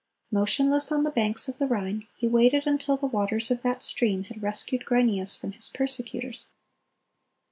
[0.31, 4.23] "Motionless on the banks of the Rhine, he waited until the waters of that stream
[4.23, 6.47] had rescued Grynæus from his persecutors.